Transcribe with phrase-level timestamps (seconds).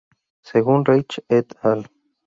[0.41, 1.87] Según Reich et al.